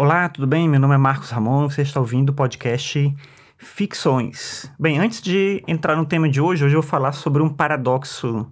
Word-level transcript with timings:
Olá, 0.00 0.28
tudo 0.28 0.46
bem? 0.46 0.68
Meu 0.68 0.78
nome 0.78 0.94
é 0.94 0.96
Marcos 0.96 1.30
Ramon, 1.30 1.68
você 1.68 1.82
está 1.82 1.98
ouvindo 1.98 2.30
o 2.30 2.32
podcast 2.32 3.12
Ficções. 3.58 4.70
Bem, 4.78 4.96
antes 4.96 5.20
de 5.20 5.60
entrar 5.66 5.96
no 5.96 6.06
tema 6.06 6.28
de 6.28 6.40
hoje, 6.40 6.64
hoje 6.64 6.76
eu 6.76 6.80
vou 6.80 6.88
falar 6.88 7.10
sobre 7.10 7.42
um 7.42 7.48
paradoxo 7.48 8.48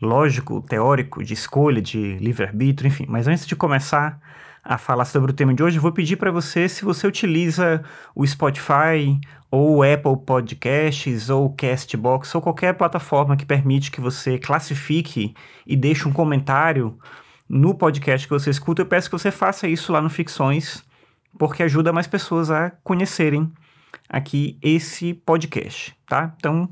lógico, 0.00 0.62
teórico, 0.62 1.24
de 1.24 1.34
escolha, 1.34 1.82
de 1.82 2.16
livre-arbítrio, 2.18 2.86
enfim. 2.86 3.04
Mas 3.08 3.26
antes 3.26 3.44
de 3.46 3.56
começar 3.56 4.20
a 4.62 4.78
falar 4.78 5.06
sobre 5.06 5.32
o 5.32 5.34
tema 5.34 5.52
de 5.52 5.60
hoje, 5.60 5.78
eu 5.78 5.82
vou 5.82 5.90
pedir 5.90 6.14
para 6.14 6.30
você, 6.30 6.68
se 6.68 6.84
você 6.84 7.04
utiliza 7.04 7.82
o 8.14 8.24
Spotify 8.24 9.18
ou 9.50 9.78
o 9.78 9.82
Apple 9.82 10.24
Podcasts 10.24 11.28
ou 11.30 11.46
o 11.46 11.52
Castbox 11.52 12.32
ou 12.32 12.40
qualquer 12.40 12.74
plataforma 12.74 13.36
que 13.36 13.44
permite 13.44 13.90
que 13.90 14.00
você 14.00 14.38
classifique 14.38 15.34
e 15.66 15.74
deixe 15.74 16.06
um 16.06 16.12
comentário 16.12 16.96
no 17.50 17.74
podcast 17.74 18.28
que 18.28 18.32
você 18.32 18.48
escuta, 18.48 18.82
eu 18.82 18.86
peço 18.86 19.10
que 19.10 19.18
você 19.18 19.32
faça 19.32 19.66
isso 19.66 19.90
lá 19.90 20.00
no 20.00 20.08
Ficções, 20.08 20.84
porque 21.36 21.64
ajuda 21.64 21.92
mais 21.92 22.06
pessoas 22.06 22.48
a 22.48 22.70
conhecerem 22.84 23.50
aqui 24.08 24.56
esse 24.62 25.14
podcast, 25.14 25.92
tá? 26.06 26.32
Então, 26.36 26.68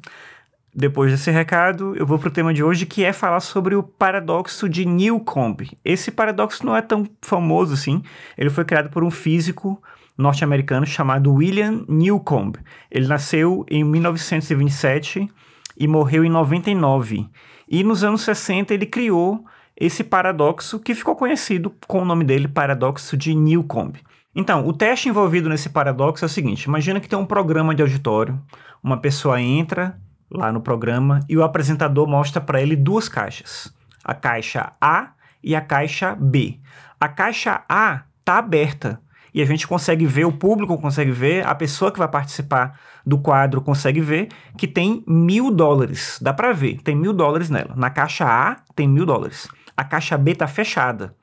depois 0.72 1.10
desse 1.10 1.33
recado, 1.33 1.96
eu 1.96 2.06
vou 2.06 2.16
para 2.16 2.28
o 2.28 2.33
tema 2.33 2.55
de 2.55 2.62
hoje, 2.62 2.86
que 2.86 3.02
é 3.02 3.12
falar 3.12 3.41
sobre 3.41 3.74
o 3.74 3.83
paradoxo 3.83 4.69
de 4.69 4.84
Newcomb. 4.84 5.69
Esse 5.84 6.12
paradoxo 6.12 6.64
não 6.64 6.77
é 6.77 6.80
tão 6.80 7.05
famoso 7.22 7.74
assim, 7.74 8.00
ele 8.36 8.48
foi 8.48 8.64
criado 8.64 8.88
por 8.88 9.02
um 9.02 9.10
físico 9.10 9.83
norte-americano 10.16 10.86
chamado 10.86 11.33
William 11.33 11.84
Newcomb. 11.88 12.56
Ele 12.88 13.08
nasceu 13.08 13.66
em 13.69 13.83
1927 13.83 15.28
e 15.77 15.88
morreu 15.88 16.24
em 16.24 16.30
99. 16.30 17.28
E 17.69 17.83
nos 17.83 18.05
anos 18.05 18.22
60 18.22 18.72
ele 18.72 18.86
criou 18.86 19.45
esse 19.78 20.02
paradoxo 20.02 20.80
que 20.80 20.95
ficou 20.95 21.14
conhecido 21.14 21.73
com 21.86 22.02
o 22.02 22.05
nome 22.05 22.24
dele, 22.24 22.48
paradoxo 22.48 23.16
de 23.16 23.34
Newcomb. 23.34 23.98
Então, 24.34 24.66
o 24.66 24.73
teste 24.73 25.09
envolvido 25.09 25.48
nesse 25.48 25.69
paradoxo 25.69 26.24
é 26.24 26.27
o 26.27 26.28
seguinte: 26.28 26.64
imagina 26.64 27.00
que 27.00 27.08
tem 27.08 27.19
um 27.19 27.27
programa 27.27 27.75
de 27.75 27.83
auditório, 27.83 28.41
uma 28.83 28.97
pessoa 28.97 29.41
entra 29.41 29.98
lá 30.30 30.53
no 30.53 30.61
programa 30.61 31.20
e 31.28 31.36
o 31.36 31.42
apresentador 31.42 32.06
mostra 32.06 32.41
para 32.41 32.61
ele 32.61 32.77
duas 32.77 33.08
caixas, 33.08 33.72
a 34.05 34.14
caixa 34.14 34.72
A 34.80 35.12
e 35.42 35.55
a 35.55 35.61
caixa 35.61 36.14
B. 36.14 36.58
A 37.00 37.08
caixa 37.08 37.62
A 37.69 38.03
está 38.19 38.38
aberta 38.38 39.00
e 39.39 39.42
a 39.42 39.47
gente 39.47 39.67
consegue 39.67 40.05
ver, 40.05 40.25
o 40.25 40.33
público 40.33 40.77
consegue 40.78 41.11
ver, 41.11 41.47
a 41.47 41.55
pessoa 41.55 41.92
que 41.92 41.98
vai 41.98 42.08
participar 42.08 42.78
do 43.06 43.19
quadro 43.19 43.61
consegue 43.61 44.00
ver 44.00 44.28
que 44.56 44.67
tem 44.67 45.05
mil 45.06 45.50
dólares. 45.50 46.19
Dá 46.20 46.33
para 46.33 46.53
ver, 46.53 46.81
tem 46.83 46.97
mil 46.97 47.12
dólares 47.12 47.48
nela. 47.48 47.75
Na 47.77 47.89
caixa 47.89 48.25
A 48.27 48.56
tem 48.75 48.89
mil 48.89 49.06
dólares 49.06 49.48
a 49.78 49.84
caixa 49.84 50.19
B 50.19 50.33
está 50.33 50.48
fechada. 50.48 51.14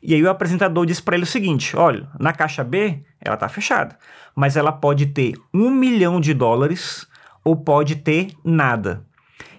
E 0.00 0.14
aí 0.14 0.22
o 0.22 0.30
apresentador 0.30 0.86
diz 0.86 1.00
para 1.00 1.16
ele 1.16 1.24
o 1.24 1.26
seguinte: 1.26 1.76
olha, 1.76 2.08
na 2.20 2.32
caixa 2.32 2.62
B 2.62 3.02
ela 3.20 3.34
está 3.34 3.48
fechada, 3.48 3.98
mas 4.32 4.56
ela 4.56 4.70
pode 4.70 5.06
ter 5.06 5.34
um 5.52 5.68
milhão 5.70 6.20
de 6.20 6.32
dólares 6.32 7.04
ou 7.44 7.56
pode 7.56 7.96
ter 7.96 8.32
nada. 8.44 9.04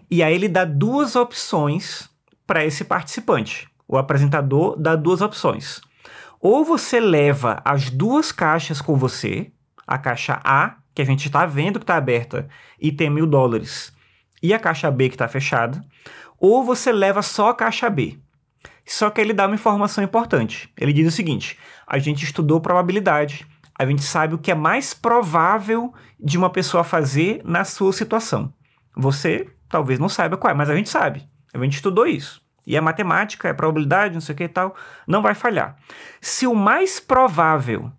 E 0.10 0.24
aí 0.24 0.34
ele 0.34 0.48
dá 0.48 0.64
duas 0.64 1.18
opções 1.18 2.10
para 2.46 2.64
esse 2.64 2.86
participante. 2.86 3.68
O 3.86 3.98
apresentador 3.98 4.78
dá 4.78 4.96
duas 4.96 5.20
opções. 5.20 5.82
Ou 6.40 6.64
você 6.64 7.00
leva 7.00 7.62
as 7.66 7.90
duas 7.90 8.32
caixas 8.32 8.82
com 8.82 8.96
você, 8.96 9.52
a 9.86 9.98
caixa 9.98 10.40
A, 10.44 10.76
que 10.94 11.02
a 11.02 11.06
gente 11.06 11.28
está 11.28 11.46
vendo 11.46 11.80
que 11.80 11.84
está 11.84 11.96
aberta 11.96 12.48
e 12.80 12.92
tem 12.92 13.10
mil 13.10 13.28
dólares, 13.28 13.94
e 14.42 14.54
a 14.54 14.60
caixa 14.60 14.90
B 14.92 15.10
que 15.10 15.16
está 15.16 15.28
fechada, 15.28 15.84
ou 16.40 16.64
você 16.64 16.92
leva 16.92 17.22
só 17.22 17.50
a 17.50 17.56
caixa 17.56 17.90
B. 17.90 18.20
Só 18.86 19.10
que 19.10 19.20
ele 19.20 19.34
dá 19.34 19.46
uma 19.46 19.56
informação 19.56 20.04
importante. 20.04 20.72
Ele 20.78 20.94
diz 20.94 21.08
o 21.08 21.16
seguinte: 21.16 21.58
a 21.86 22.00
gente 22.00 22.24
estudou 22.24 22.62
probabilidade, 22.62 23.46
a 23.78 23.86
gente 23.86 24.02
sabe 24.02 24.34
o 24.34 24.38
que 24.38 24.52
é 24.52 24.56
mais 24.56 24.94
provável 24.94 25.94
de 26.20 26.38
uma 26.38 26.50
pessoa 26.50 26.84
fazer 26.84 27.42
na 27.44 27.64
sua 27.64 27.92
situação. 27.92 28.54
Você 28.96 29.50
talvez 29.70 30.00
não 30.00 30.10
saiba 30.10 30.38
qual 30.38 30.52
é, 30.52 30.54
mas 30.54 30.70
a 30.70 30.76
gente 30.76 30.90
sabe. 30.90 31.28
A 31.54 31.60
gente 31.60 31.76
estudou 31.76 32.08
isso. 32.08 32.42
E 32.68 32.76
é 32.76 32.82
matemática, 32.82 33.48
é 33.48 33.54
probabilidade, 33.54 34.14
não 34.14 34.20
sei 34.20 34.36
o 34.36 34.38
que 34.38 34.44
e 34.44 34.50
tal, 34.50 34.76
não 35.08 35.22
vai 35.22 35.34
falhar. 35.34 35.78
Se 36.20 36.46
o 36.46 36.54
mais 36.54 37.00
provável 37.00 37.90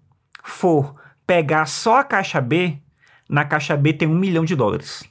for 0.45 0.95
pegar 1.27 1.65
só 1.65 2.01
a 2.01 2.05
caixa 2.05 2.39
B, 2.39 2.79
na 3.27 3.47
caixa 3.47 3.75
B 3.79 3.95
tem 3.95 4.07
um 4.07 4.15
milhão 4.15 4.45
de 4.45 4.55
dólares. 4.55 5.09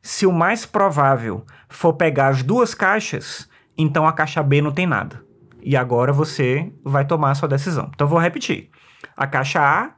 Se 0.00 0.24
o 0.24 0.32
mais 0.32 0.64
provável 0.64 1.44
for 1.68 1.92
pegar 1.92 2.28
as 2.28 2.42
duas 2.42 2.74
caixas, 2.74 3.46
então 3.76 4.06
a 4.06 4.14
caixa 4.14 4.42
B 4.42 4.62
não 4.62 4.72
tem 4.72 4.86
nada. 4.86 5.22
E 5.60 5.76
agora 5.76 6.10
você 6.10 6.72
vai 6.82 7.04
tomar 7.04 7.32
a 7.32 7.34
sua 7.34 7.48
decisão. 7.48 7.90
Então 7.94 8.06
vou 8.06 8.18
repetir. 8.18 8.70
A 9.14 9.26
caixa 9.26 9.60
A 9.60 9.94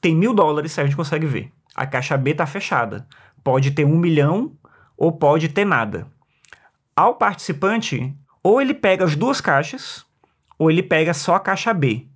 tem 0.00 0.16
mil 0.16 0.34
dólares, 0.34 0.76
a 0.76 0.82
gente 0.82 0.96
consegue 0.96 1.26
ver. 1.26 1.52
A 1.76 1.86
caixa 1.86 2.16
B 2.16 2.32
está 2.32 2.46
fechada. 2.46 3.06
Pode 3.44 3.70
ter 3.70 3.84
um 3.84 3.96
milhão 3.96 4.56
ou 4.96 5.12
pode 5.12 5.48
ter 5.50 5.64
nada. 5.64 6.08
Ao 6.96 7.14
participante, 7.14 8.16
ou 8.42 8.60
ele 8.60 8.74
pega 8.74 9.04
as 9.04 9.16
duas 9.16 9.40
caixas, 9.40 10.04
ou 10.58 10.70
ele 10.70 10.82
pega 10.82 11.14
só 11.14 11.34
a 11.34 11.40
caixa 11.40 11.72
B. 11.72 12.06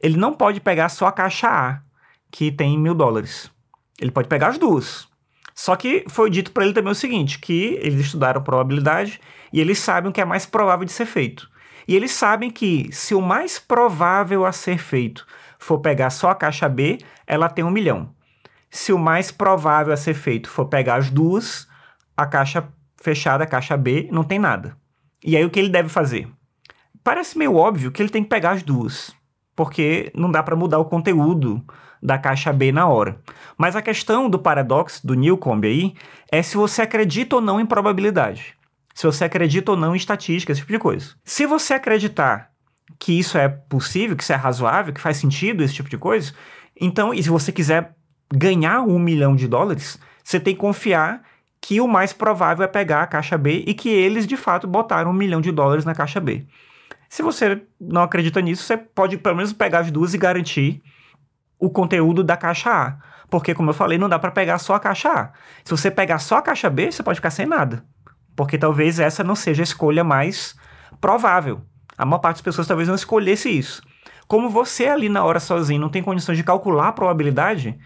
Ele 0.00 0.16
não 0.16 0.32
pode 0.34 0.60
pegar 0.60 0.88
só 0.88 1.06
a 1.06 1.12
caixa 1.12 1.48
A, 1.48 1.80
que 2.30 2.50
tem 2.50 2.78
mil 2.78 2.94
dólares. 2.94 3.50
Ele 4.00 4.10
pode 4.10 4.28
pegar 4.28 4.48
as 4.48 4.58
duas. 4.58 5.08
Só 5.54 5.76
que 5.76 6.04
foi 6.08 6.28
dito 6.30 6.50
para 6.50 6.64
ele 6.64 6.74
também 6.74 6.90
o 6.90 6.96
seguinte, 6.96 7.38
que 7.38 7.78
eles 7.80 8.06
estudaram 8.06 8.42
probabilidade 8.42 9.20
e 9.52 9.60
eles 9.60 9.78
sabem 9.78 10.10
o 10.10 10.12
que 10.12 10.20
é 10.20 10.24
mais 10.24 10.44
provável 10.44 10.84
de 10.84 10.92
ser 10.92 11.06
feito. 11.06 11.48
E 11.86 11.94
eles 11.94 12.10
sabem 12.10 12.50
que 12.50 12.88
se 12.92 13.14
o 13.14 13.20
mais 13.20 13.58
provável 13.58 14.44
a 14.44 14.52
ser 14.52 14.78
feito 14.78 15.26
for 15.58 15.78
pegar 15.78 16.10
só 16.10 16.30
a 16.30 16.34
caixa 16.34 16.68
B, 16.68 16.98
ela 17.26 17.48
tem 17.48 17.64
um 17.64 17.70
milhão. 17.70 18.12
Se 18.70 18.92
o 18.92 18.98
mais 18.98 19.30
provável 19.30 19.92
a 19.92 19.96
ser 19.96 20.14
feito 20.14 20.50
for 20.50 20.66
pegar 20.66 20.96
as 20.96 21.08
duas, 21.08 21.68
a 22.16 22.26
caixa 22.26 22.66
fechada, 23.00 23.44
a 23.44 23.46
caixa 23.46 23.76
B, 23.76 24.08
não 24.10 24.24
tem 24.24 24.38
nada. 24.38 24.76
E 25.24 25.36
aí 25.36 25.44
o 25.44 25.50
que 25.50 25.58
ele 25.58 25.70
deve 25.70 25.88
fazer? 25.88 26.28
Parece 27.02 27.38
meio 27.38 27.54
óbvio 27.54 27.90
que 27.90 28.02
ele 28.02 28.10
tem 28.10 28.22
que 28.22 28.28
pegar 28.28 28.50
as 28.50 28.62
duas, 28.62 29.14
porque 29.56 30.12
não 30.14 30.30
dá 30.30 30.42
para 30.42 30.54
mudar 30.54 30.78
o 30.78 30.84
conteúdo 30.84 31.64
da 32.02 32.18
caixa 32.18 32.52
B 32.52 32.70
na 32.70 32.86
hora. 32.86 33.18
Mas 33.56 33.74
a 33.74 33.80
questão 33.80 34.28
do 34.28 34.38
paradoxo 34.38 35.06
do 35.06 35.14
Newcomb 35.14 35.66
aí 35.66 35.94
é 36.30 36.42
se 36.42 36.56
você 36.56 36.82
acredita 36.82 37.36
ou 37.36 37.42
não 37.42 37.58
em 37.58 37.64
probabilidade. 37.64 38.54
Se 38.94 39.06
você 39.06 39.24
acredita 39.24 39.72
ou 39.72 39.78
não 39.78 39.94
em 39.94 39.96
estatística, 39.96 40.52
esse 40.52 40.60
tipo 40.60 40.72
de 40.72 40.78
coisa. 40.78 41.14
Se 41.24 41.46
você 41.46 41.72
acreditar 41.72 42.50
que 42.98 43.18
isso 43.18 43.38
é 43.38 43.48
possível, 43.48 44.16
que 44.16 44.22
isso 44.22 44.32
é 44.32 44.36
razoável, 44.36 44.92
que 44.92 45.00
faz 45.00 45.16
sentido, 45.16 45.64
esse 45.64 45.74
tipo 45.74 45.88
de 45.88 45.96
coisa, 45.96 46.34
então, 46.78 47.14
e 47.14 47.22
se 47.22 47.30
você 47.30 47.50
quiser 47.50 47.94
ganhar 48.32 48.82
um 48.82 48.98
milhão 48.98 49.34
de 49.34 49.48
dólares, 49.48 49.98
você 50.22 50.38
tem 50.38 50.54
que 50.54 50.60
confiar 50.60 51.22
que 51.64 51.80
o 51.80 51.88
mais 51.88 52.12
provável 52.12 52.62
é 52.62 52.68
pegar 52.68 53.02
a 53.02 53.06
caixa 53.06 53.38
B 53.38 53.64
e 53.66 53.72
que 53.72 53.88
eles 53.88 54.26
de 54.26 54.36
fato 54.36 54.66
botaram 54.66 55.10
um 55.10 55.14
milhão 55.14 55.40
de 55.40 55.50
dólares 55.50 55.86
na 55.86 55.94
caixa 55.94 56.20
B. 56.20 56.46
Se 57.08 57.22
você 57.22 57.62
não 57.80 58.02
acredita 58.02 58.42
nisso, 58.42 58.64
você 58.64 58.76
pode 58.76 59.16
pelo 59.16 59.36
menos 59.36 59.50
pegar 59.54 59.78
as 59.78 59.90
duas 59.90 60.12
e 60.12 60.18
garantir 60.18 60.82
o 61.58 61.70
conteúdo 61.70 62.22
da 62.22 62.36
caixa 62.36 62.70
A. 62.70 62.96
Porque, 63.30 63.54
como 63.54 63.70
eu 63.70 63.74
falei, 63.74 63.96
não 63.96 64.10
dá 64.10 64.18
para 64.18 64.30
pegar 64.30 64.58
só 64.58 64.74
a 64.74 64.78
caixa 64.78 65.08
A. 65.08 65.32
Se 65.64 65.70
você 65.70 65.90
pegar 65.90 66.18
só 66.18 66.36
a 66.36 66.42
caixa 66.42 66.68
B, 66.68 66.92
você 66.92 67.02
pode 67.02 67.16
ficar 67.16 67.30
sem 67.30 67.46
nada. 67.46 67.82
Porque 68.36 68.58
talvez 68.58 69.00
essa 69.00 69.24
não 69.24 69.34
seja 69.34 69.62
a 69.62 69.64
escolha 69.64 70.04
mais 70.04 70.54
provável. 71.00 71.62
A 71.96 72.04
maior 72.04 72.18
parte 72.18 72.36
das 72.36 72.42
pessoas 72.42 72.66
talvez 72.66 72.88
não 72.88 72.94
escolhesse 72.94 73.48
isso. 73.48 73.80
Como 74.28 74.50
você 74.50 74.86
ali 74.88 75.08
na 75.08 75.24
hora 75.24 75.40
sozinho 75.40 75.80
não 75.80 75.88
tem 75.88 76.02
condições 76.02 76.36
de 76.36 76.44
calcular 76.44 76.88
a 76.88 76.92
probabilidade, 76.92 77.78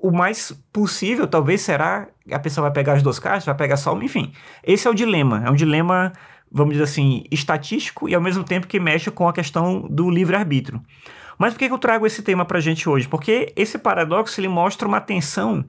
o 0.00 0.10
mais 0.10 0.52
possível 0.72 1.26
talvez 1.26 1.60
será 1.60 2.08
a 2.30 2.38
pessoa 2.38 2.64
vai 2.66 2.72
pegar 2.72 2.94
as 2.94 3.02
duas 3.02 3.18
caixas, 3.18 3.44
vai 3.44 3.54
pegar 3.54 3.76
só 3.76 3.92
uma, 3.92 4.04
enfim. 4.04 4.32
Esse 4.62 4.86
é 4.86 4.90
o 4.90 4.94
dilema. 4.94 5.42
É 5.46 5.50
um 5.50 5.54
dilema, 5.54 6.12
vamos 6.50 6.72
dizer 6.72 6.84
assim, 6.84 7.24
estatístico 7.30 8.08
e 8.08 8.14
ao 8.14 8.20
mesmo 8.20 8.44
tempo 8.44 8.66
que 8.66 8.78
mexe 8.78 9.10
com 9.10 9.28
a 9.28 9.32
questão 9.32 9.86
do 9.88 10.10
livre-arbítrio. 10.10 10.82
Mas 11.38 11.52
por 11.52 11.60
que 11.60 11.66
eu 11.66 11.78
trago 11.78 12.06
esse 12.06 12.22
tema 12.22 12.44
para 12.44 12.58
a 12.58 12.60
gente 12.60 12.88
hoje? 12.88 13.08
Porque 13.08 13.52
esse 13.56 13.78
paradoxo 13.78 14.40
ele 14.40 14.48
mostra 14.48 14.88
uma 14.88 15.00
tensão 15.00 15.64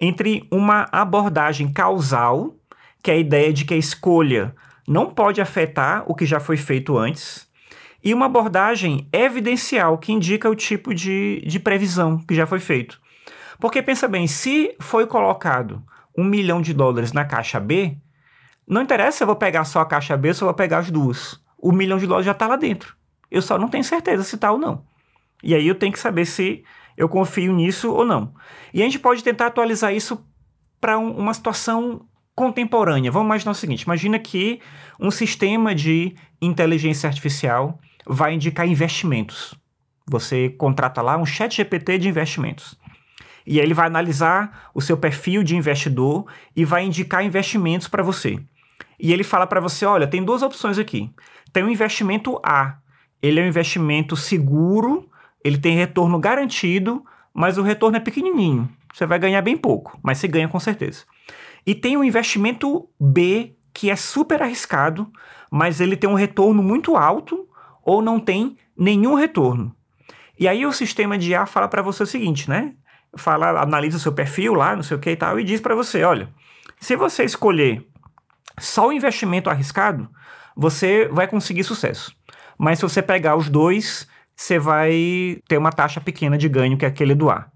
entre 0.00 0.46
uma 0.50 0.88
abordagem 0.92 1.70
causal, 1.72 2.54
que 3.02 3.10
é 3.10 3.14
a 3.14 3.18
ideia 3.18 3.52
de 3.52 3.64
que 3.64 3.74
a 3.74 3.76
escolha 3.76 4.54
não 4.86 5.10
pode 5.10 5.40
afetar 5.40 6.04
o 6.06 6.14
que 6.14 6.24
já 6.24 6.40
foi 6.40 6.56
feito 6.56 6.96
antes, 6.96 7.48
e 8.02 8.14
uma 8.14 8.26
abordagem 8.26 9.06
evidencial, 9.12 9.98
que 9.98 10.12
indica 10.12 10.48
o 10.48 10.54
tipo 10.54 10.94
de, 10.94 11.42
de 11.46 11.58
previsão 11.58 12.18
que 12.18 12.34
já 12.34 12.46
foi 12.46 12.58
feito. 12.58 12.98
Porque 13.60 13.82
pensa 13.82 14.08
bem, 14.08 14.26
se 14.26 14.74
foi 14.80 15.06
colocado 15.06 15.84
um 16.16 16.24
milhão 16.24 16.60
de 16.60 16.72
dólares 16.72 17.12
na 17.12 17.24
caixa 17.24 17.60
B, 17.60 17.96
não 18.66 18.82
interessa 18.82 19.18
se 19.18 19.22
eu 19.22 19.26
vou 19.26 19.36
pegar 19.36 19.64
só 19.64 19.80
a 19.80 19.86
caixa 19.86 20.16
B 20.16 20.28
ou 20.28 20.34
se 20.34 20.42
eu 20.42 20.46
vou 20.46 20.54
pegar 20.54 20.78
as 20.78 20.90
duas. 20.90 21.40
O 21.58 21.72
milhão 21.72 21.98
de 21.98 22.06
dólares 22.06 22.26
já 22.26 22.32
está 22.32 22.46
lá 22.46 22.56
dentro. 22.56 22.96
Eu 23.30 23.42
só 23.42 23.58
não 23.58 23.68
tenho 23.68 23.84
certeza 23.84 24.24
se 24.24 24.34
está 24.36 24.50
ou 24.50 24.58
não. 24.58 24.84
E 25.42 25.54
aí 25.54 25.66
eu 25.66 25.74
tenho 25.74 25.92
que 25.92 25.98
saber 25.98 26.24
se 26.24 26.64
eu 26.96 27.08
confio 27.08 27.52
nisso 27.52 27.92
ou 27.92 28.04
não. 28.04 28.32
E 28.72 28.80
a 28.80 28.84
gente 28.84 28.98
pode 28.98 29.22
tentar 29.22 29.46
atualizar 29.46 29.94
isso 29.94 30.24
para 30.80 30.98
um, 30.98 31.10
uma 31.16 31.34
situação 31.34 32.06
contemporânea. 32.34 33.10
Vamos 33.10 33.26
imaginar 33.26 33.52
o 33.52 33.54
seguinte: 33.54 33.82
imagina 33.82 34.18
que 34.18 34.60
um 34.98 35.10
sistema 35.10 35.74
de 35.74 36.14
inteligência 36.40 37.08
artificial 37.08 37.78
vai 38.06 38.34
indicar 38.34 38.66
investimentos. 38.66 39.54
Você 40.08 40.48
contrata 40.50 41.02
lá 41.02 41.16
um 41.16 41.26
chat 41.26 41.56
GPT 41.56 41.98
de 41.98 42.08
investimentos. 42.08 42.79
E 43.50 43.58
aí 43.58 43.66
ele 43.66 43.74
vai 43.74 43.88
analisar 43.88 44.70
o 44.72 44.80
seu 44.80 44.96
perfil 44.96 45.42
de 45.42 45.56
investidor 45.56 46.24
e 46.54 46.64
vai 46.64 46.84
indicar 46.84 47.24
investimentos 47.24 47.88
para 47.88 48.00
você. 48.00 48.38
E 48.96 49.12
ele 49.12 49.24
fala 49.24 49.44
para 49.44 49.60
você, 49.60 49.84
olha, 49.84 50.06
tem 50.06 50.24
duas 50.24 50.40
opções 50.40 50.78
aqui. 50.78 51.10
Tem 51.52 51.64
o 51.64 51.68
investimento 51.68 52.40
A. 52.46 52.78
Ele 53.20 53.40
é 53.40 53.42
um 53.42 53.48
investimento 53.48 54.14
seguro, 54.14 55.10
ele 55.44 55.58
tem 55.58 55.76
retorno 55.76 56.16
garantido, 56.20 57.04
mas 57.34 57.58
o 57.58 57.62
retorno 57.62 57.96
é 57.96 58.00
pequenininho. 58.00 58.70
Você 58.94 59.04
vai 59.04 59.18
ganhar 59.18 59.42
bem 59.42 59.56
pouco, 59.56 59.98
mas 60.00 60.18
você 60.18 60.28
ganha 60.28 60.46
com 60.46 60.60
certeza. 60.60 61.02
E 61.66 61.74
tem 61.74 61.96
o 61.96 62.04
investimento 62.04 62.88
B, 63.00 63.56
que 63.74 63.90
é 63.90 63.96
super 63.96 64.40
arriscado, 64.44 65.10
mas 65.50 65.80
ele 65.80 65.96
tem 65.96 66.08
um 66.08 66.14
retorno 66.14 66.62
muito 66.62 66.96
alto 66.96 67.48
ou 67.82 68.00
não 68.00 68.20
tem 68.20 68.56
nenhum 68.78 69.14
retorno. 69.14 69.74
E 70.38 70.46
aí 70.46 70.64
o 70.64 70.72
sistema 70.72 71.18
de 71.18 71.34
A 71.34 71.46
fala 71.46 71.66
para 71.66 71.82
você 71.82 72.04
o 72.04 72.06
seguinte, 72.06 72.48
né? 72.48 72.74
Fala, 73.16 73.60
analisa 73.60 73.96
o 73.96 74.00
seu 74.00 74.12
perfil 74.12 74.54
lá, 74.54 74.76
não 74.76 74.82
sei 74.82 74.96
o 74.96 75.00
que 75.00 75.10
e 75.10 75.16
tal, 75.16 75.38
e 75.38 75.44
diz 75.44 75.60
para 75.60 75.74
você, 75.74 76.04
olha, 76.04 76.28
se 76.78 76.94
você 76.94 77.24
escolher 77.24 77.86
só 78.58 78.88
o 78.88 78.92
investimento 78.92 79.50
arriscado, 79.50 80.08
você 80.56 81.08
vai 81.08 81.26
conseguir 81.26 81.64
sucesso. 81.64 82.14
Mas 82.58 82.78
se 82.78 82.82
você 82.82 83.02
pegar 83.02 83.36
os 83.36 83.48
dois, 83.48 84.06
você 84.36 84.58
vai 84.58 85.38
ter 85.48 85.58
uma 85.58 85.72
taxa 85.72 86.00
pequena 86.00 86.38
de 86.38 86.48
ganho, 86.48 86.76
que 86.76 86.84
é 86.84 86.88
aquele 86.88 87.14
do 87.14 87.30
A. 87.30 87.46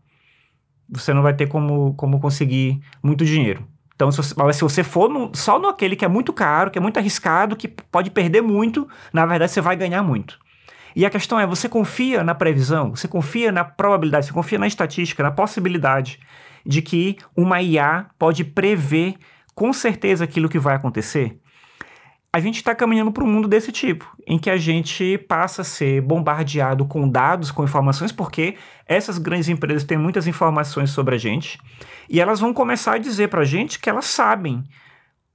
Você 0.88 1.14
não 1.14 1.22
vai 1.22 1.34
ter 1.34 1.46
como, 1.46 1.94
como 1.94 2.20
conseguir 2.20 2.80
muito 3.02 3.24
dinheiro. 3.24 3.66
Então, 3.94 4.10
se 4.10 4.16
você, 4.18 4.52
se 4.52 4.62
você 4.62 4.82
for 4.82 5.08
no, 5.08 5.30
só 5.34 5.58
no 5.58 5.68
aquele 5.68 5.94
que 5.94 6.04
é 6.04 6.08
muito 6.08 6.32
caro, 6.32 6.70
que 6.70 6.78
é 6.78 6.80
muito 6.80 6.98
arriscado, 6.98 7.56
que 7.56 7.68
pode 7.68 8.10
perder 8.10 8.42
muito, 8.42 8.88
na 9.12 9.24
verdade 9.24 9.52
você 9.52 9.60
vai 9.60 9.76
ganhar 9.76 10.02
muito. 10.02 10.38
E 10.94 11.04
a 11.04 11.10
questão 11.10 11.38
é, 11.38 11.46
você 11.46 11.68
confia 11.68 12.22
na 12.22 12.34
previsão, 12.34 12.90
você 12.94 13.08
confia 13.08 13.50
na 13.50 13.64
probabilidade, 13.64 14.26
você 14.26 14.32
confia 14.32 14.58
na 14.58 14.66
estatística, 14.66 15.22
na 15.22 15.30
possibilidade 15.30 16.20
de 16.64 16.80
que 16.80 17.16
uma 17.36 17.60
IA 17.60 18.06
pode 18.18 18.44
prever 18.44 19.16
com 19.54 19.72
certeza 19.72 20.24
aquilo 20.24 20.48
que 20.48 20.58
vai 20.58 20.76
acontecer? 20.76 21.38
a 22.34 22.40
gente 22.40 22.56
está 22.56 22.74
caminhando 22.74 23.12
para 23.12 23.22
um 23.22 23.28
mundo 23.28 23.46
desse 23.46 23.70
tipo, 23.70 24.12
em 24.26 24.40
que 24.40 24.50
a 24.50 24.56
gente 24.56 25.16
passa 25.18 25.62
a 25.62 25.64
ser 25.64 26.00
bombardeado 26.00 26.84
com 26.84 27.08
dados, 27.08 27.52
com 27.52 27.62
informações, 27.62 28.10
porque 28.10 28.56
essas 28.88 29.18
grandes 29.18 29.48
empresas 29.48 29.84
têm 29.84 29.96
muitas 29.96 30.26
informações 30.26 30.90
sobre 30.90 31.14
a 31.14 31.18
gente, 31.18 31.60
e 32.10 32.20
elas 32.20 32.40
vão 32.40 32.52
começar 32.52 32.94
a 32.94 32.98
dizer 32.98 33.28
para 33.28 33.42
a 33.42 33.44
gente 33.44 33.78
que 33.78 33.88
elas 33.88 34.06
sabem 34.06 34.64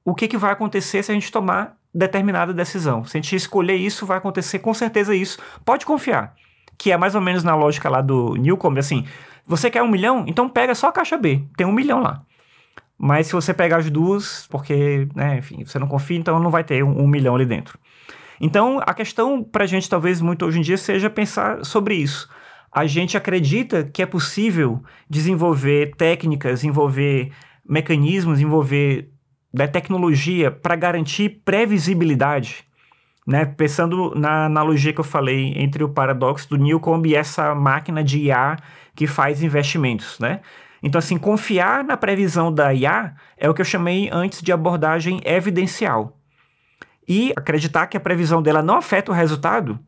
o 0.04 0.14
que, 0.14 0.28
que 0.28 0.36
vai 0.36 0.52
acontecer 0.52 1.02
se 1.02 1.10
a 1.10 1.14
gente 1.14 1.32
tomar 1.32 1.78
determinada 1.94 2.54
decisão. 2.54 3.04
Se 3.04 3.18
a 3.18 3.22
gente 3.22 3.36
escolher 3.36 3.76
isso, 3.76 4.06
vai 4.06 4.18
acontecer 4.18 4.60
com 4.60 4.74
certeza 4.74 5.16
isso. 5.16 5.40
Pode 5.66 5.86
confiar. 5.86 6.34
Que 6.78 6.92
é 6.92 6.98
mais 6.98 7.16
ou 7.16 7.22
menos 7.22 7.44
na 7.44 7.56
lógica 7.56 7.90
lá 7.90 8.02
do 8.02 8.36
Newcomb, 8.36 8.80
assim, 8.80 9.06
você 9.46 9.70
quer 9.70 9.82
um 9.82 9.90
milhão? 9.90 10.26
Então 10.28 10.48
pega 10.48 10.76
só 10.76 10.88
a 10.88 10.92
caixa 10.92 11.18
B, 11.18 11.44
tem 11.58 11.66
um 11.66 11.72
milhão 11.72 12.02
lá. 12.02 12.24
Mas 12.98 13.28
se 13.28 13.34
você 13.34 13.54
pegar 13.54 13.78
as 13.78 13.90
duas, 13.90 14.46
porque, 14.48 15.08
né, 15.16 15.38
enfim, 15.38 15.64
você 15.66 15.80
não 15.80 15.88
confia, 15.88 16.18
então 16.18 16.40
não 16.40 16.52
vai 16.52 16.64
ter 16.64 16.84
um, 16.84 17.04
um 17.04 17.08
milhão 17.08 17.36
ali 17.36 17.46
dentro. 17.46 17.80
Então, 18.42 18.80
a 18.86 18.94
questão 18.94 19.44
para 19.44 19.64
a 19.64 19.68
gente, 19.68 19.90
talvez 19.90 20.22
muito 20.22 20.46
hoje 20.46 20.60
em 20.60 20.62
dia, 20.62 20.78
seja 20.78 21.10
pensar 21.10 21.66
sobre 21.66 21.96
isso. 21.96 22.30
A 22.72 22.86
gente 22.86 23.18
acredita 23.18 23.84
que 23.84 24.02
é 24.02 24.06
possível 24.06 24.84
desenvolver 25.10 25.96
técnicas, 25.96 26.64
envolver 26.64 27.32
mecanismos, 27.68 28.40
envolver 28.40 29.10
da 29.54 29.68
tecnologia 29.68 30.51
para 30.51 30.75
garantir 30.75 31.42
previsibilidade. 31.44 32.66
Né? 33.25 33.46
Pensando 33.46 34.13
na 34.16 34.46
analogia 34.46 34.94
que 34.94 35.00
eu 35.00 35.04
falei 35.04 35.54
entre 35.56 35.84
o 35.84 35.90
paradoxo 35.90 36.50
do 36.50 36.57
Newcomb 36.57 37.07
e 37.07 37.16
essa 37.16 37.54
máquina 37.54 38.04
de 38.04 38.19
IA 38.19 38.57
que 38.96 39.06
faz 39.06 39.44
investimentos. 39.44 40.18
Né? 40.19 40.42
Então, 40.81 41.00
assim, 41.00 41.18
confiar 41.18 41.84
na 41.84 41.98
previsão 41.98 42.54
da 42.54 42.74
IA 42.74 43.13
é 43.38 43.50
o 43.50 43.54
que 43.54 43.62
eu 43.62 43.66
chamei 43.66 44.10
antes 44.12 44.42
de 44.42 44.51
abordagem 44.51 45.22
evidencial. 45.25 46.18
E 47.07 47.34
acreditar 47.36 47.88
que 47.88 47.98
a 47.98 48.00
previsão 48.00 48.42
dela 48.42 48.62
não 48.62 48.78
afeta 48.78 49.12
o 49.12 49.16
resultado, 49.16 49.80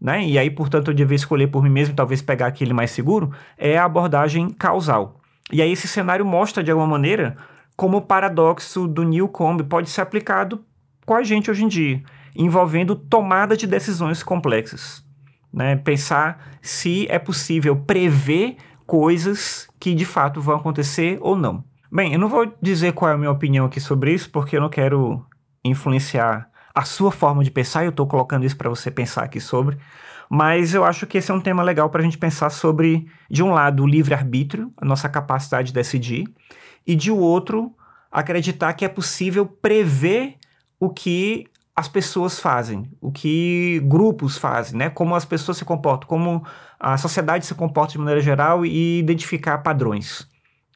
né? 0.00 0.24
E 0.24 0.38
aí, 0.38 0.48
portanto, 0.48 0.88
eu 0.88 0.94
devia 0.94 1.16
escolher 1.16 1.48
por 1.48 1.62
mim 1.62 1.68
mesmo, 1.68 1.94
talvez 1.94 2.22
pegar 2.22 2.46
aquele 2.46 2.72
mais 2.72 2.92
seguro, 2.92 3.32
é 3.58 3.76
a 3.76 3.84
abordagem 3.84 4.50
causal. 4.50 5.20
E 5.52 5.60
aí, 5.60 5.72
esse 5.72 5.88
cenário 5.88 6.24
mostra, 6.24 6.62
de 6.62 6.70
alguma 6.70 6.86
maneira, 6.86 7.36
como 7.80 7.96
o 7.96 8.02
paradoxo 8.02 8.86
do 8.86 9.04
Newcomb 9.04 9.64
pode 9.64 9.88
ser 9.88 10.02
aplicado 10.02 10.62
com 11.06 11.14
a 11.14 11.22
gente 11.22 11.50
hoje 11.50 11.64
em 11.64 11.66
dia, 11.66 12.02
envolvendo 12.36 12.94
tomada 12.94 13.56
de 13.56 13.66
decisões 13.66 14.22
complexas. 14.22 15.02
Né? 15.50 15.76
Pensar 15.76 16.58
se 16.60 17.06
é 17.08 17.18
possível 17.18 17.74
prever 17.74 18.58
coisas 18.86 19.66
que 19.80 19.94
de 19.94 20.04
fato 20.04 20.42
vão 20.42 20.56
acontecer 20.56 21.16
ou 21.22 21.34
não. 21.34 21.64
Bem, 21.90 22.12
eu 22.12 22.18
não 22.18 22.28
vou 22.28 22.52
dizer 22.60 22.92
qual 22.92 23.12
é 23.12 23.14
a 23.14 23.16
minha 23.16 23.30
opinião 23.30 23.64
aqui 23.64 23.80
sobre 23.80 24.12
isso, 24.12 24.28
porque 24.28 24.58
eu 24.58 24.60
não 24.60 24.68
quero 24.68 25.24
influenciar 25.64 26.50
a 26.74 26.84
sua 26.84 27.10
forma 27.10 27.42
de 27.42 27.50
pensar, 27.50 27.84
eu 27.84 27.90
estou 27.90 28.06
colocando 28.06 28.44
isso 28.44 28.58
para 28.58 28.68
você 28.68 28.90
pensar 28.90 29.24
aqui 29.24 29.40
sobre. 29.40 29.78
Mas 30.28 30.74
eu 30.74 30.84
acho 30.84 31.06
que 31.06 31.16
esse 31.16 31.30
é 31.30 31.34
um 31.34 31.40
tema 31.40 31.62
legal 31.62 31.88
para 31.88 32.02
a 32.02 32.04
gente 32.04 32.18
pensar 32.18 32.50
sobre, 32.50 33.08
de 33.30 33.42
um 33.42 33.52
lado, 33.52 33.84
o 33.84 33.86
livre-arbítrio, 33.86 34.70
a 34.76 34.84
nossa 34.84 35.08
capacidade 35.08 35.68
de 35.68 35.72
decidir, 35.72 36.26
e 36.86 36.94
de 36.94 37.10
outro, 37.10 37.74
acreditar 38.10 38.72
que 38.74 38.84
é 38.84 38.88
possível 38.88 39.46
prever 39.46 40.36
o 40.78 40.90
que 40.90 41.46
as 41.74 41.88
pessoas 41.88 42.38
fazem, 42.38 42.90
o 43.00 43.10
que 43.10 43.80
grupos 43.84 44.36
fazem, 44.36 44.78
né? 44.78 44.90
Como 44.90 45.14
as 45.14 45.24
pessoas 45.24 45.56
se 45.56 45.64
comportam, 45.64 46.08
como 46.08 46.44
a 46.78 46.98
sociedade 46.98 47.46
se 47.46 47.54
comporta 47.54 47.92
de 47.92 47.98
maneira 47.98 48.20
geral 48.20 48.66
e 48.66 48.98
identificar 48.98 49.58
padrões 49.58 50.28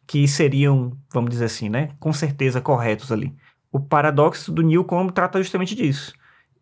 que 0.07 0.27
seriam, 0.29 0.97
vamos 1.13 1.31
dizer 1.31 1.47
assim, 1.47 1.69
né? 1.69 1.91
Com 1.99 2.13
certeza 2.13 2.61
corretos 2.61 3.11
ali. 3.11 3.35
O 3.73 3.81
paradoxo 3.81 4.53
do 4.53 4.63
Newcomb 4.63 5.13
trata 5.13 5.43
justamente 5.43 5.75
disso, 5.75 6.13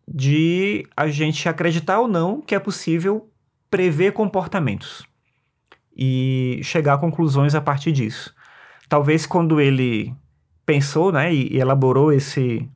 de 0.07 0.85
a 0.95 1.07
gente 1.07 1.47
acreditar 1.47 1.99
ou 1.99 2.07
não 2.07 2.41
que 2.41 2.55
é 2.55 2.59
possível 2.59 3.29
prever 3.69 4.13
comportamentos 4.13 5.05
e 5.95 6.59
chegar 6.63 6.95
a 6.95 6.97
conclusões 6.97 7.55
a 7.55 7.61
partir 7.61 7.91
disso. 7.91 8.33
Talvez 8.93 9.25
quando 9.25 9.59
ele 9.59 10.13
pensou, 10.67 11.11
né, 11.11 11.33
e 11.33 11.57
elaborou 11.57 12.13
esse 12.13 12.69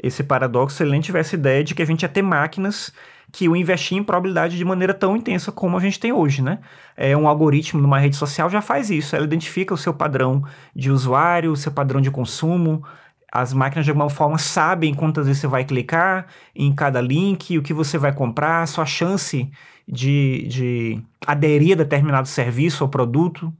esse 0.00 0.22
paradoxo, 0.22 0.80
ele 0.80 0.92
nem 0.92 1.00
tivesse 1.00 1.34
ideia 1.34 1.64
de 1.64 1.74
que 1.74 1.82
a 1.82 1.84
gente 1.84 2.02
ia 2.02 2.08
ter 2.08 2.22
máquinas 2.22 2.92
que 3.32 3.48
o 3.48 3.56
investir 3.56 3.98
em 3.98 4.04
probabilidade 4.04 4.56
de 4.56 4.64
maneira 4.64 4.94
tão 4.94 5.16
intensa 5.16 5.50
como 5.50 5.76
a 5.76 5.80
gente 5.80 5.98
tem 5.98 6.12
hoje, 6.12 6.42
né? 6.42 6.60
É 6.96 7.16
um 7.16 7.26
algoritmo 7.26 7.82
numa 7.82 7.98
rede 7.98 8.14
social 8.14 8.48
já 8.48 8.62
faz 8.62 8.88
isso, 8.88 9.16
ela 9.16 9.24
identifica 9.24 9.74
o 9.74 9.76
seu 9.76 9.92
padrão 9.92 10.44
de 10.76 10.92
usuário, 10.92 11.50
o 11.50 11.56
seu 11.56 11.72
padrão 11.72 12.00
de 12.00 12.08
consumo. 12.08 12.84
As 13.32 13.52
máquinas 13.52 13.84
de 13.84 13.90
alguma 13.90 14.08
forma 14.08 14.38
sabem 14.38 14.94
quantas 14.94 15.26
vezes 15.26 15.40
você 15.40 15.48
vai 15.48 15.64
clicar 15.64 16.28
em 16.54 16.72
cada 16.72 17.00
link, 17.00 17.58
o 17.58 17.62
que 17.62 17.74
você 17.74 17.98
vai 17.98 18.12
comprar, 18.14 18.62
a 18.62 18.66
sua 18.66 18.86
chance 18.86 19.50
de, 19.88 20.46
de 20.46 21.02
aderir 21.26 21.72
a 21.72 21.78
determinado 21.78 22.28
serviço 22.28 22.84
ou 22.84 22.88
produto. 22.88 23.52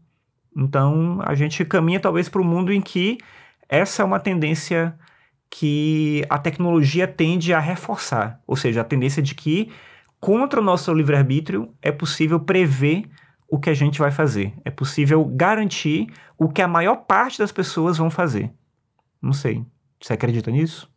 Então, 0.56 1.20
a 1.24 1.34
gente 1.34 1.64
caminha 1.64 2.00
talvez 2.00 2.28
para 2.28 2.40
um 2.40 2.44
mundo 2.44 2.72
em 2.72 2.80
que 2.80 3.18
essa 3.68 4.02
é 4.02 4.04
uma 4.04 4.20
tendência 4.20 4.96
que 5.50 6.24
a 6.28 6.38
tecnologia 6.38 7.06
tende 7.06 7.52
a 7.52 7.60
reforçar, 7.60 8.40
ou 8.46 8.56
seja, 8.56 8.80
a 8.80 8.84
tendência 8.84 9.22
de 9.22 9.34
que 9.34 9.70
contra 10.20 10.60
o 10.60 10.64
nosso 10.64 10.92
livre-arbítrio 10.92 11.72
é 11.80 11.92
possível 11.92 12.40
prever 12.40 13.04
o 13.48 13.58
que 13.58 13.70
a 13.70 13.74
gente 13.74 13.98
vai 13.98 14.10
fazer, 14.10 14.54
é 14.64 14.70
possível 14.70 15.24
garantir 15.24 16.08
o 16.36 16.48
que 16.48 16.62
a 16.62 16.68
maior 16.68 16.96
parte 16.96 17.38
das 17.38 17.52
pessoas 17.52 17.98
vão 17.98 18.10
fazer. 18.10 18.50
Não 19.22 19.32
sei, 19.32 19.64
você 20.00 20.12
acredita 20.12 20.50
nisso? 20.50 20.90